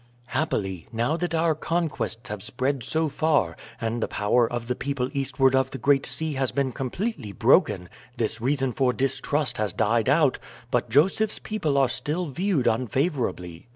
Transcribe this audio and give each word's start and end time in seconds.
"Happily, 0.29 0.87
now 0.91 1.15
that 1.17 1.35
our 1.35 1.53
conquests 1.53 2.29
have 2.29 2.41
spread 2.41 2.81
so 2.81 3.07
far, 3.07 3.55
and 3.79 4.01
the 4.01 4.07
power 4.07 4.51
of 4.51 4.67
the 4.67 4.73
people 4.73 5.11
eastward 5.13 5.53
of 5.53 5.69
the 5.69 5.77
Great 5.77 6.07
Sea 6.07 6.33
has 6.33 6.51
been 6.51 6.71
completely 6.71 7.31
broken, 7.31 7.87
this 8.17 8.41
reason 8.41 8.71
for 8.71 8.93
distrust 8.93 9.57
has 9.57 9.73
died 9.73 10.09
out, 10.09 10.39
but 10.71 10.89
Joseph's 10.89 11.37
people 11.37 11.77
are 11.77 11.87
still 11.87 12.25
viewed 12.25 12.65
unfavorably. 12.67 13.67